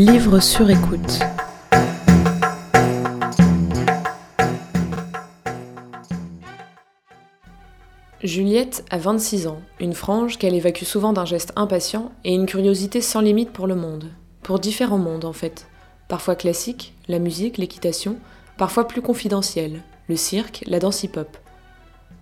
Livre 0.00 0.38
sur 0.38 0.70
écoute. 0.70 1.18
Juliette 8.22 8.84
a 8.90 8.98
26 8.98 9.48
ans, 9.48 9.60
une 9.80 9.94
frange 9.94 10.38
qu'elle 10.38 10.54
évacue 10.54 10.84
souvent 10.84 11.12
d'un 11.12 11.24
geste 11.24 11.52
impatient 11.56 12.12
et 12.22 12.32
une 12.32 12.46
curiosité 12.46 13.00
sans 13.00 13.20
limite 13.20 13.50
pour 13.50 13.66
le 13.66 13.74
monde. 13.74 14.12
Pour 14.44 14.60
différents 14.60 14.98
mondes 14.98 15.24
en 15.24 15.32
fait. 15.32 15.66
Parfois 16.06 16.36
classiques, 16.36 16.94
la 17.08 17.18
musique, 17.18 17.58
l'équitation, 17.58 18.18
parfois 18.56 18.86
plus 18.86 19.02
confidentiels, 19.02 19.82
le 20.08 20.14
cirque, 20.14 20.62
la 20.68 20.78
danse 20.78 21.02
hip-hop. 21.02 21.36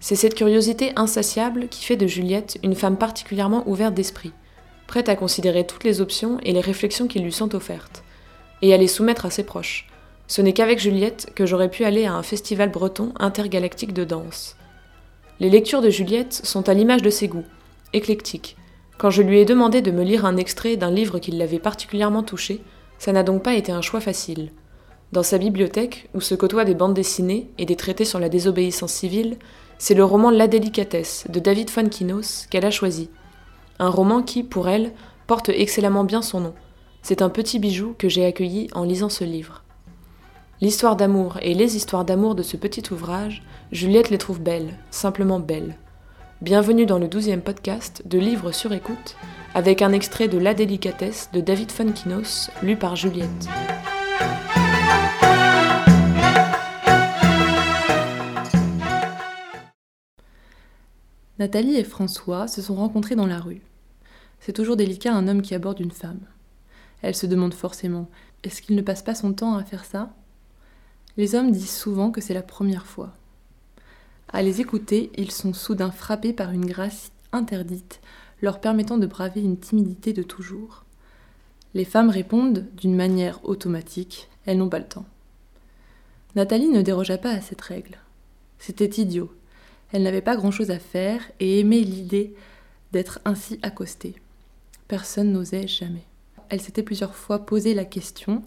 C'est 0.00 0.16
cette 0.16 0.34
curiosité 0.34 0.92
insatiable 0.96 1.68
qui 1.68 1.84
fait 1.84 1.96
de 1.96 2.06
Juliette 2.06 2.56
une 2.62 2.74
femme 2.74 2.96
particulièrement 2.96 3.68
ouverte 3.68 3.92
d'esprit, 3.92 4.32
prête 4.86 5.08
à 5.08 5.16
considérer 5.16 5.66
toutes 5.66 5.84
les 5.84 6.00
options 6.00 6.38
et 6.42 6.52
les 6.52 6.60
réflexions 6.60 7.06
qui 7.06 7.18
lui 7.18 7.32
sont 7.32 7.54
offertes, 7.54 8.02
et 8.62 8.72
à 8.72 8.76
les 8.76 8.86
soumettre 8.86 9.26
à 9.26 9.30
ses 9.30 9.44
proches. 9.44 9.88
Ce 10.28 10.42
n'est 10.42 10.52
qu'avec 10.52 10.78
Juliette 10.78 11.30
que 11.34 11.46
j'aurais 11.46 11.70
pu 11.70 11.84
aller 11.84 12.04
à 12.04 12.14
un 12.14 12.22
festival 12.22 12.70
breton 12.70 13.12
intergalactique 13.18 13.92
de 13.92 14.04
danse. 14.04 14.56
Les 15.38 15.50
lectures 15.50 15.82
de 15.82 15.90
Juliette 15.90 16.32
sont 16.32 16.68
à 16.68 16.74
l'image 16.74 17.02
de 17.02 17.10
ses 17.10 17.28
goûts, 17.28 17.44
éclectiques. 17.92 18.56
Quand 18.98 19.10
je 19.10 19.22
lui 19.22 19.38
ai 19.38 19.44
demandé 19.44 19.82
de 19.82 19.90
me 19.90 20.02
lire 20.02 20.24
un 20.24 20.36
extrait 20.36 20.76
d'un 20.76 20.90
livre 20.90 21.18
qui 21.18 21.30
l'avait 21.30 21.58
particulièrement 21.58 22.22
touché, 22.22 22.62
ça 22.98 23.12
n'a 23.12 23.22
donc 23.22 23.42
pas 23.42 23.54
été 23.54 23.70
un 23.70 23.82
choix 23.82 24.00
facile. 24.00 24.50
Dans 25.12 25.22
sa 25.22 25.38
bibliothèque, 25.38 26.08
où 26.14 26.20
se 26.20 26.34
côtoient 26.34 26.64
des 26.64 26.74
bandes 26.74 26.94
dessinées 26.94 27.48
et 27.58 27.66
des 27.66 27.76
traités 27.76 28.04
sur 28.04 28.18
la 28.18 28.28
désobéissance 28.28 28.92
civile, 28.92 29.36
c'est 29.78 29.94
le 29.94 30.04
roman 30.04 30.30
La 30.30 30.48
délicatesse 30.48 31.26
de 31.28 31.38
David 31.38 31.70
Fonkinos 31.70 32.46
qu'elle 32.50 32.64
a 32.64 32.70
choisi. 32.70 33.10
Un 33.78 33.90
roman 33.90 34.22
qui, 34.22 34.42
pour 34.42 34.68
elle, 34.68 34.92
porte 35.26 35.50
excellemment 35.50 36.04
bien 36.04 36.22
son 36.22 36.40
nom. 36.40 36.54
C'est 37.02 37.20
un 37.22 37.28
petit 37.28 37.58
bijou 37.58 37.94
que 37.98 38.08
j'ai 38.08 38.24
accueilli 38.24 38.68
en 38.72 38.84
lisant 38.84 39.10
ce 39.10 39.24
livre. 39.24 39.62
L'histoire 40.62 40.96
d'amour 40.96 41.36
et 41.42 41.52
les 41.52 41.76
histoires 41.76 42.06
d'amour 42.06 42.34
de 42.34 42.42
ce 42.42 42.56
petit 42.56 42.82
ouvrage, 42.90 43.42
Juliette 43.72 44.08
les 44.08 44.18
trouve 44.18 44.40
belles, 44.40 44.78
simplement 44.90 45.40
belles. 45.40 45.76
Bienvenue 46.40 46.86
dans 46.86 46.98
le 46.98 47.08
douzième 47.08 47.42
podcast 47.42 48.02
de 48.06 48.18
Livres 48.18 48.52
sur 48.52 48.72
écoute, 48.72 49.16
avec 49.54 49.82
un 49.82 49.92
extrait 49.92 50.28
de 50.28 50.38
La 50.38 50.54
délicatesse 50.54 51.28
de 51.34 51.40
David 51.40 51.70
Fonkinos, 51.70 52.50
lu 52.62 52.76
par 52.76 52.96
Juliette. 52.96 53.48
Nathalie 61.38 61.76
et 61.76 61.84
François 61.84 62.48
se 62.48 62.62
sont 62.62 62.74
rencontrés 62.74 63.14
dans 63.14 63.26
la 63.26 63.38
rue. 63.38 63.60
C'est 64.40 64.52
toujours 64.54 64.76
délicat 64.76 65.14
un 65.14 65.28
homme 65.28 65.42
qui 65.42 65.54
aborde 65.54 65.80
une 65.80 65.90
femme. 65.90 66.20
Elle 67.02 67.14
se 67.14 67.26
demande 67.26 67.54
forcément 67.54 68.08
est-ce 68.42 68.62
qu'il 68.62 68.76
ne 68.76 68.82
passe 68.82 69.02
pas 69.02 69.14
son 69.14 69.32
temps 69.32 69.56
à 69.56 69.64
faire 69.64 69.84
ça? 69.84 70.14
Les 71.16 71.34
hommes 71.34 71.50
disent 71.50 71.76
souvent 71.76 72.10
que 72.10 72.20
c'est 72.20 72.34
la 72.34 72.42
première 72.42 72.86
fois. 72.86 73.12
À 74.32 74.42
les 74.42 74.60
écouter, 74.60 75.10
ils 75.16 75.30
sont 75.30 75.52
soudain 75.52 75.90
frappés 75.90 76.32
par 76.32 76.52
une 76.52 76.66
grâce 76.66 77.10
interdite, 77.32 78.00
leur 78.40 78.60
permettant 78.60 78.98
de 78.98 79.06
braver 79.06 79.40
une 79.40 79.58
timidité 79.58 80.12
de 80.12 80.22
toujours. 80.22 80.84
Les 81.74 81.84
femmes 81.84 82.10
répondent 82.10 82.66
d'une 82.76 82.96
manière 82.96 83.44
automatique, 83.44 84.28
elles 84.46 84.58
n'ont 84.58 84.68
pas 84.68 84.78
le 84.78 84.86
temps. 84.86 85.06
Nathalie 86.34 86.68
ne 86.68 86.82
dérogea 86.82 87.18
pas 87.18 87.30
à 87.30 87.40
cette 87.40 87.60
règle. 87.60 87.98
C'était 88.58 89.02
idiot, 89.02 89.32
elle 89.92 90.02
n'avait 90.02 90.20
pas 90.20 90.36
grand-chose 90.36 90.70
à 90.70 90.78
faire 90.78 91.20
et 91.40 91.60
aimait 91.60 91.80
l'idée 91.80 92.34
d'être 92.92 93.20
ainsi 93.24 93.58
accostée. 93.62 94.14
Personne 94.88 95.32
n'osait 95.32 95.68
jamais. 95.68 96.04
Elle 96.48 96.60
s'était 96.60 96.82
plusieurs 96.82 97.14
fois 97.14 97.40
posé 97.40 97.74
la 97.74 97.84
question 97.84 98.42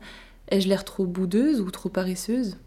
ai-je 0.51 0.67
l'air 0.67 0.83
trop 0.83 1.05
boudeuse 1.05 1.61
ou 1.61 1.69
trop 1.69 1.89
paresseuse? 1.89 2.57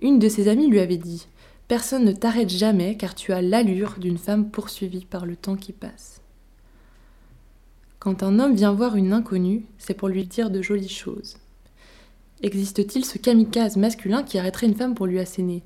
Une 0.00 0.18
de 0.18 0.28
ses 0.28 0.48
amies 0.48 0.68
lui 0.68 0.80
avait 0.80 0.96
dit 0.96 1.26
Personne 1.66 2.04
ne 2.04 2.12
t'arrête 2.12 2.48
jamais 2.48 2.96
car 2.96 3.14
tu 3.14 3.32
as 3.32 3.42
l'allure 3.42 3.96
d'une 3.98 4.18
femme 4.18 4.50
poursuivie 4.50 5.04
par 5.04 5.26
le 5.26 5.36
temps 5.36 5.56
qui 5.56 5.72
passe. 5.72 6.22
Quand 7.98 8.22
un 8.22 8.38
homme 8.38 8.54
vient 8.54 8.72
voir 8.72 8.96
une 8.96 9.12
inconnue, 9.12 9.66
c'est 9.76 9.94
pour 9.94 10.08
lui 10.08 10.24
dire 10.24 10.50
de 10.50 10.62
jolies 10.62 10.88
choses. 10.88 11.36
Existe-t-il 12.42 13.04
ce 13.04 13.18
kamikaze 13.18 13.76
masculin 13.76 14.22
qui 14.22 14.38
arrêterait 14.38 14.68
une 14.68 14.76
femme 14.76 14.94
pour 14.94 15.06
lui 15.06 15.18
asséner? 15.18 15.62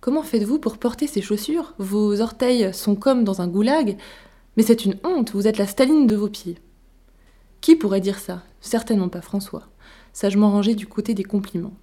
Comment 0.00 0.22
faites-vous 0.22 0.58
pour 0.58 0.78
porter 0.78 1.06
ces 1.06 1.22
chaussures? 1.22 1.74
Vos 1.78 2.20
orteils 2.20 2.72
sont 2.72 2.94
comme 2.94 3.24
dans 3.24 3.40
un 3.40 3.48
goulag. 3.48 3.96
Mais 4.56 4.62
c'est 4.62 4.84
une 4.84 4.96
honte, 5.04 5.32
vous 5.32 5.46
êtes 5.46 5.58
la 5.58 5.66
Staline 5.66 6.06
de 6.06 6.16
vos 6.16 6.28
pieds. 6.28 6.58
Qui 7.60 7.76
pourrait 7.76 8.00
dire 8.00 8.18
ça? 8.18 8.42
Certainement 8.60 9.08
pas 9.08 9.20
François, 9.20 9.68
sagement 10.12 10.50
rangé 10.50 10.74
du 10.74 10.86
côté 10.86 11.14
des 11.14 11.24
compliments. 11.24 11.74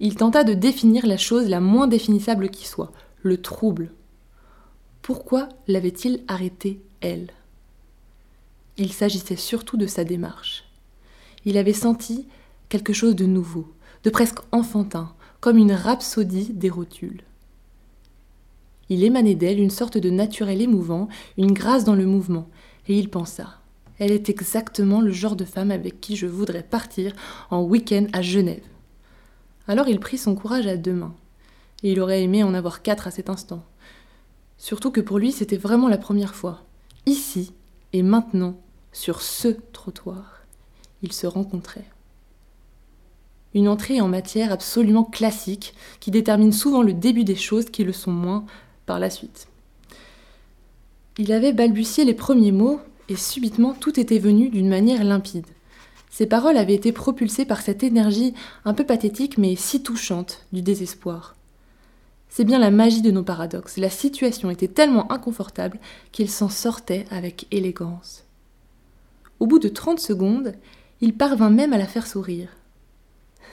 Il 0.00 0.14
tenta 0.14 0.44
de 0.44 0.54
définir 0.54 1.06
la 1.06 1.16
chose 1.16 1.48
la 1.48 1.60
moins 1.60 1.88
définissable 1.88 2.50
qui 2.50 2.66
soit, 2.66 2.92
le 3.22 3.40
trouble. 3.40 3.90
Pourquoi 5.02 5.48
l'avait-il 5.66 6.22
arrêté, 6.28 6.80
elle? 7.00 7.30
Il 8.76 8.92
s'agissait 8.92 9.36
surtout 9.36 9.76
de 9.76 9.86
sa 9.86 10.04
démarche. 10.04 10.64
Il 11.44 11.56
avait 11.56 11.72
senti 11.72 12.28
quelque 12.68 12.92
chose 12.92 13.16
de 13.16 13.26
nouveau, 13.26 13.72
de 14.04 14.10
presque 14.10 14.38
enfantin, 14.52 15.12
comme 15.40 15.56
une 15.56 15.72
rhapsodie 15.72 16.52
des 16.52 16.70
rotules. 16.70 17.22
Il 18.88 19.04
émanait 19.04 19.34
d'elle 19.34 19.60
une 19.60 19.70
sorte 19.70 19.98
de 19.98 20.10
naturel 20.10 20.62
émouvant, 20.62 21.08
une 21.36 21.52
grâce 21.52 21.84
dans 21.84 21.94
le 21.94 22.06
mouvement, 22.06 22.48
et 22.88 22.98
il 22.98 23.10
pensa 23.10 23.60
Elle 23.98 24.12
est 24.12 24.30
exactement 24.30 25.00
le 25.00 25.12
genre 25.12 25.36
de 25.36 25.44
femme 25.44 25.70
avec 25.70 26.00
qui 26.00 26.16
je 26.16 26.26
voudrais 26.26 26.62
partir 26.62 27.12
en 27.50 27.62
week-end 27.62 28.06
à 28.12 28.22
Genève. 28.22 28.64
Alors 29.66 29.88
il 29.88 30.00
prit 30.00 30.18
son 30.18 30.34
courage 30.34 30.66
à 30.66 30.76
deux 30.76 30.94
mains, 30.94 31.14
et 31.82 31.92
il 31.92 32.00
aurait 32.00 32.22
aimé 32.22 32.42
en 32.42 32.54
avoir 32.54 32.82
quatre 32.82 33.06
à 33.06 33.10
cet 33.10 33.28
instant. 33.28 33.64
Surtout 34.56 34.90
que 34.90 35.00
pour 35.00 35.18
lui 35.18 35.32
c'était 35.32 35.58
vraiment 35.58 35.88
la 35.88 35.98
première 35.98 36.34
fois, 36.34 36.64
ici 37.06 37.52
et 37.92 38.02
maintenant, 38.02 38.60
sur 38.92 39.22
ce 39.22 39.48
trottoir. 39.72 40.42
Ils 41.02 41.12
se 41.12 41.26
rencontraient 41.26 41.88
une 43.54 43.68
entrée 43.68 44.00
en 44.00 44.08
matière 44.08 44.52
absolument 44.52 45.04
classique 45.04 45.74
qui 46.00 46.10
détermine 46.10 46.52
souvent 46.52 46.82
le 46.82 46.92
début 46.92 47.24
des 47.24 47.36
choses 47.36 47.70
qui 47.70 47.84
le 47.84 47.92
sont 47.92 48.12
moins 48.12 48.44
par 48.86 48.98
la 48.98 49.10
suite. 49.10 49.48
Il 51.18 51.32
avait 51.32 51.52
balbutié 51.52 52.04
les 52.04 52.14
premiers 52.14 52.52
mots 52.52 52.80
et 53.08 53.16
subitement 53.16 53.74
tout 53.74 53.98
était 53.98 54.18
venu 54.18 54.50
d'une 54.50 54.68
manière 54.68 55.02
limpide. 55.02 55.46
Ses 56.10 56.26
paroles 56.26 56.56
avaient 56.56 56.74
été 56.74 56.92
propulsées 56.92 57.44
par 57.44 57.60
cette 57.60 57.82
énergie 57.82 58.34
un 58.64 58.74
peu 58.74 58.84
pathétique 58.84 59.38
mais 59.38 59.56
si 59.56 59.82
touchante 59.82 60.44
du 60.52 60.62
désespoir. 60.62 61.34
C'est 62.28 62.44
bien 62.44 62.58
la 62.58 62.70
magie 62.70 63.02
de 63.02 63.10
nos 63.10 63.22
paradoxes. 63.22 63.78
La 63.78 63.90
situation 63.90 64.50
était 64.50 64.68
tellement 64.68 65.10
inconfortable 65.10 65.78
qu'il 66.12 66.28
s'en 66.28 66.48
sortait 66.48 67.06
avec 67.10 67.46
élégance. 67.50 68.24
Au 69.40 69.46
bout 69.46 69.58
de 69.58 69.68
trente 69.68 70.00
secondes, 70.00 70.54
il 71.00 71.14
parvint 71.14 71.50
même 71.50 71.72
à 71.72 71.78
la 71.78 71.86
faire 71.86 72.06
sourire 72.06 72.57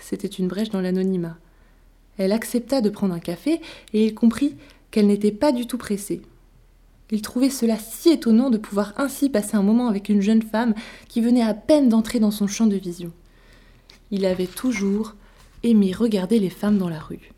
c'était 0.06 0.28
une 0.28 0.48
brèche 0.48 0.70
dans 0.70 0.82
l'anonymat. 0.82 1.38
Elle 2.18 2.32
accepta 2.32 2.82
de 2.82 2.92
prendre 2.92 3.16
un 3.16 3.20
café 3.20 3.60
et 3.92 4.06
il 4.06 4.14
comprit 4.14 4.56
qu'elle 4.92 5.08
n'était 5.08 5.32
pas 5.32 5.52
du 5.52 5.66
tout 5.66 5.80
pressée. 5.80 6.22
Il 7.10 7.24
trouvait 7.24 7.50
cela 7.50 7.78
si 7.78 8.10
étonnant 8.10 8.52
de 8.52 8.60
pouvoir 8.60 8.94
ainsi 8.98 9.30
passer 9.30 9.56
un 9.56 9.64
moment 9.64 9.88
avec 9.88 10.10
une 10.10 10.22
jeune 10.22 10.44
femme 10.44 10.76
qui 11.08 11.22
venait 11.22 11.42
à 11.42 11.56
peine 11.56 11.90
d'entrer 11.90 12.20
dans 12.20 12.32
son 12.32 12.46
champ 12.46 12.68
de 12.68 12.76
vision. 12.76 13.12
Il 14.12 14.26
avait 14.26 14.46
toujours 14.46 15.16
aimé 15.64 15.92
regarder 15.92 16.40
les 16.40 16.52
femmes 16.52 16.78
dans 16.78 16.90
la 16.90 17.00
rue. 17.00 17.32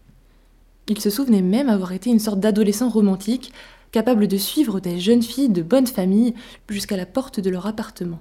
Il 0.89 0.99
se 0.99 1.09
souvenait 1.09 1.41
même 1.41 1.69
avoir 1.69 1.93
été 1.93 2.09
une 2.09 2.19
sorte 2.19 2.41
d'adolescent 2.41 2.89
romantique, 2.89 3.53
capable 3.91 4.27
de 4.27 4.37
suivre 4.37 4.81
des 4.81 4.99
jeunes 4.99 5.23
filles 5.23 5.49
de 5.49 5.61
bonne 5.61 5.87
famille 5.87 6.33
jusqu'à 6.69 6.97
la 6.97 7.05
porte 7.05 7.39
de 7.39 7.49
leur 7.49 7.65
appartement. 7.65 8.19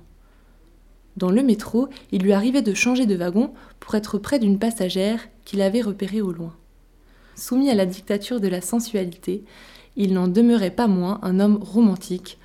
Dans 1.17 1.31
le 1.31 1.43
métro, 1.43 1.89
il 2.13 2.23
lui 2.23 2.33
arrivait 2.33 2.63
de 2.63 2.75
changer 2.75 3.07
de 3.07 3.17
wagon 3.17 3.53
pour 3.81 3.95
être 3.95 4.19
près 4.19 4.39
d'une 4.39 4.59
passagère 4.59 5.21
qu'il 5.45 5.63
avait 5.63 5.81
repérée 5.81 6.21
au 6.21 6.33
loin. 6.33 6.55
Soumis 7.35 7.71
à 7.71 7.75
la 7.75 7.87
dictature 7.87 8.41
de 8.41 8.49
la 8.49 8.61
sensualité, 8.61 9.45
il 9.97 10.13
n'en 10.13 10.29
demeurait 10.29 10.71
pas 10.71 10.89
moins 10.89 11.19
un 11.23 11.41
homme 11.41 11.59
romantique, 11.63 12.39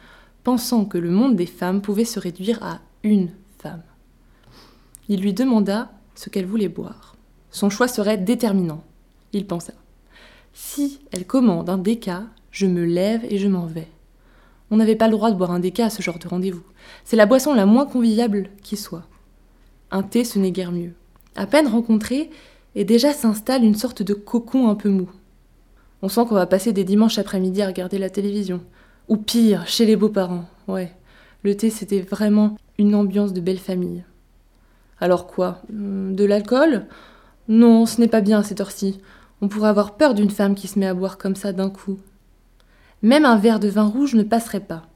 pensant 0.44 0.86
que 0.86 0.98
le 0.98 1.12
monde 1.12 1.36
des 1.36 1.46
femmes 1.46 1.82
pouvait 1.82 2.06
se 2.06 2.20
réduire 2.20 2.64
à 2.64 2.80
une 3.04 3.30
femme. 3.60 3.84
Il 5.10 5.22
lui 5.22 5.34
demanda 5.34 5.92
ce 6.16 6.30
qu'elle 6.30 6.46
voulait 6.46 6.70
boire. 6.70 7.16
Son 7.52 7.70
choix 7.70 7.88
serait 7.88 8.18
déterminant. 8.18 8.84
Il 9.34 9.46
pensa. 9.46 9.74
Si 10.54 11.00
elle 11.12 11.26
commande 11.26 11.70
un 11.70 11.78
déca, 11.78 12.24
je 12.52 12.66
me 12.66 12.86
lève 12.86 13.26
et 13.30 13.38
je 13.38 13.48
m'en 13.48 13.66
vais. 13.66 13.88
On 14.72 14.78
n'avait 14.78 14.96
pas 14.96 15.08
le 15.08 15.12
droit 15.12 15.32
de 15.32 15.36
boire 15.36 15.52
un 15.52 15.60
déca 15.60 15.86
à 15.86 15.90
ce 15.90 16.02
genre 16.02 16.18
de 16.18 16.28
rendez-vous. 16.28 16.64
C'est 17.04 17.18
la 17.18 17.26
boisson 17.26 17.54
la 17.54 17.66
moins 17.66 17.86
conviviable 17.86 18.50
qui 18.64 18.78
soit. 18.78 19.04
Un 19.92 20.02
thé, 20.02 20.24
ce 20.24 20.40
n'est 20.40 20.52
guère 20.52 20.72
mieux. 20.72 20.94
À 21.36 21.46
peine 21.46 21.68
rencontré, 21.68 22.30
et 22.76 22.86
déjà 22.86 23.14
s'installe 23.14 23.66
une 23.66 23.76
sorte 23.76 24.02
de 24.02 24.14
cocon 24.14 24.70
un 24.70 24.76
peu 24.76 24.90
mou. 24.90 25.10
On 26.02 26.08
sent 26.08 26.22
qu'on 26.28 26.36
va 26.36 26.46
passer 26.46 26.72
des 26.72 26.86
dimanches 26.86 27.20
après-midi 27.20 27.62
à 27.62 27.68
regarder 27.68 27.98
la 27.98 28.10
télévision. 28.10 28.62
Ou 29.10 29.18
pire, 29.18 29.68
chez 29.68 29.86
les 29.86 29.98
beaux-parents. 29.98 30.46
Ouais, 30.70 30.94
le 31.44 31.56
thé, 31.56 31.70
c'était 31.70 32.02
vraiment 32.02 32.58
une 32.78 32.96
ambiance 32.96 33.34
de 33.34 33.42
belle 33.42 33.60
famille. 33.60 34.04
Alors 35.02 35.28
quoi 35.28 35.62
hum, 35.70 36.16
De 36.16 36.24
l'alcool? 36.24 36.86
Non, 37.50 37.86
ce 37.86 38.00
n'est 38.00 38.08
pas 38.08 38.22
bien 38.22 38.40
à 38.40 38.44
cette 38.44 38.62
heure-ci. 38.62 39.02
On 39.42 39.50
pourrait 39.50 39.70
avoir 39.70 39.98
peur 39.98 40.14
d'une 40.14 40.30
femme 40.30 40.56
qui 40.56 40.68
se 40.68 40.80
met 40.80 40.88
à 40.88 40.94
boire 40.94 41.18
comme 41.18 41.36
ça 41.36 41.52
d'un 41.52 41.70
coup. 41.70 42.00
Même 43.02 43.26
un 43.26 43.38
verre 43.38 43.60
de 43.60 43.68
vin 43.68 43.86
rouge 43.86 44.16
ne 44.16 44.24
passerait 44.24 44.60
pas. 44.60 44.88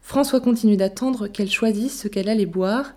François 0.00 0.40
continue 0.40 0.76
d'attendre 0.76 1.28
qu'elle 1.28 1.50
choisisse 1.50 2.00
ce 2.00 2.08
qu'elle 2.08 2.28
allait 2.28 2.46
boire, 2.46 2.92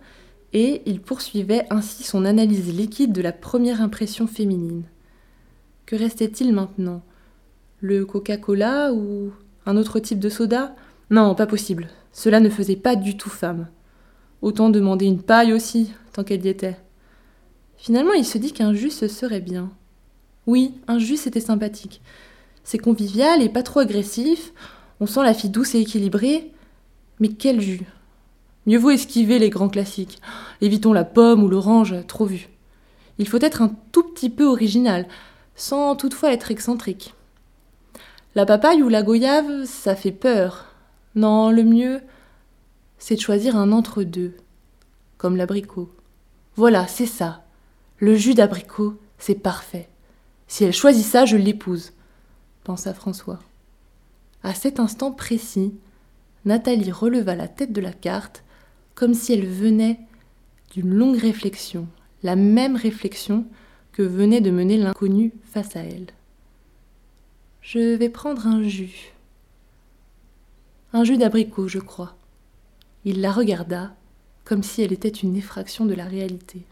et 0.53 0.83
il 0.85 1.01
poursuivait 1.01 1.65
ainsi 1.69 2.03
son 2.03 2.25
analyse 2.25 2.73
liquide 2.75 3.11
de 3.11 3.21
la 3.21 3.31
première 3.31 3.81
impression 3.81 4.27
féminine. 4.27 4.83
Que 5.85 5.95
restait-il 5.95 6.53
maintenant? 6.53 7.01
Le 7.81 8.05
Coca-Cola 8.05 8.93
ou 8.93 9.31
un 9.65 9.77
autre 9.77 9.99
type 9.99 10.19
de 10.19 10.29
soda? 10.29 10.75
Non, 11.09 11.35
pas 11.35 11.47
possible. 11.47 11.89
Cela 12.11 12.39
ne 12.39 12.49
faisait 12.49 12.75
pas 12.75 12.95
du 12.95 13.17
tout 13.17 13.29
femme. 13.29 13.67
Autant 14.41 14.69
demander 14.69 15.05
une 15.05 15.21
paille 15.21 15.53
aussi, 15.53 15.91
tant 16.13 16.23
qu'elle 16.23 16.45
y 16.45 16.49
était. 16.49 16.77
Finalement, 17.77 18.13
il 18.13 18.25
se 18.25 18.37
dit 18.37 18.53
qu'un 18.53 18.73
jus 18.73 18.91
serait 18.91 19.41
bien. 19.41 19.71
Oui, 20.45 20.75
un 20.87 20.99
jus 20.99 21.17
c'était 21.17 21.39
sympathique. 21.39 22.01
C'est 22.63 22.77
convivial 22.77 23.41
et 23.41 23.49
pas 23.49 23.63
trop 23.63 23.79
agressif. 23.79 24.53
On 24.99 25.05
sent 25.05 25.23
la 25.23 25.33
fille 25.33 25.49
douce 25.49 25.75
et 25.75 25.81
équilibrée. 25.81 26.51
Mais 27.19 27.29
quel 27.29 27.61
jus 27.61 27.85
Mieux 28.65 28.77
vaut 28.77 28.91
esquiver 28.91 29.39
les 29.39 29.49
grands 29.49 29.69
classiques. 29.69 30.21
Évitons 30.61 30.93
la 30.93 31.03
pomme 31.03 31.43
ou 31.43 31.49
l'orange, 31.49 31.95
trop 32.07 32.25
vu. 32.25 32.49
Il 33.17 33.27
faut 33.27 33.39
être 33.41 33.61
un 33.61 33.75
tout 33.91 34.03
petit 34.03 34.29
peu 34.29 34.45
original, 34.45 35.07
sans 35.55 35.95
toutefois 35.95 36.31
être 36.31 36.51
excentrique. 36.51 37.13
La 38.35 38.45
papaye 38.45 38.81
ou 38.81 38.89
la 38.89 39.03
goyave, 39.03 39.65
ça 39.65 39.95
fait 39.95 40.11
peur. 40.11 40.65
Non, 41.15 41.51
le 41.51 41.63
mieux, 41.63 42.01
c'est 42.97 43.15
de 43.15 43.19
choisir 43.19 43.55
un 43.55 43.71
entre-deux, 43.71 44.35
comme 45.17 45.35
l'abricot. 45.35 45.93
Voilà, 46.55 46.87
c'est 46.87 47.05
ça. 47.05 47.43
Le 47.97 48.15
jus 48.15 48.33
d'abricot, 48.33 48.97
c'est 49.19 49.35
parfait. 49.35 49.89
Si 50.47 50.63
elle 50.63 50.73
choisit 50.73 51.05
ça, 51.05 51.25
je 51.25 51.37
l'épouse, 51.37 51.91
pensa 52.63 52.93
François. 52.93 53.39
À 54.43 54.53
cet 54.53 54.79
instant 54.79 55.11
précis, 55.11 55.73
Nathalie 56.45 56.91
releva 56.91 57.35
la 57.35 57.47
tête 57.47 57.71
de 57.71 57.81
la 57.81 57.93
carte 57.93 58.43
comme 58.95 59.13
si 59.13 59.33
elle 59.33 59.47
venait 59.47 59.99
d'une 60.71 60.93
longue 60.93 61.17
réflexion, 61.17 61.87
la 62.23 62.35
même 62.35 62.75
réflexion 62.75 63.45
que 63.91 64.01
venait 64.01 64.41
de 64.41 64.51
mener 64.51 64.77
l'inconnu 64.77 65.33
face 65.45 65.75
à 65.75 65.81
elle. 65.81 66.07
Je 67.61 67.95
vais 67.95 68.09
prendre 68.09 68.45
un 68.47 68.63
jus. 68.63 69.13
Un 70.91 71.03
jus 71.03 71.17
d'abricot, 71.17 71.67
je 71.67 71.79
crois. 71.79 72.15
Il 73.05 73.21
la 73.21 73.31
regarda 73.31 73.95
comme 74.43 74.63
si 74.63 74.81
elle 74.81 74.91
était 74.91 75.07
une 75.09 75.35
effraction 75.35 75.85
de 75.85 75.93
la 75.93 76.05
réalité. 76.05 76.65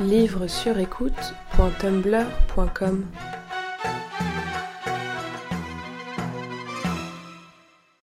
Livre 0.00 0.48
sur 0.48 0.78
écoute.tumblr.com 0.78 3.04